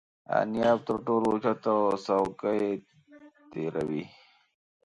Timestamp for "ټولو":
1.05-1.25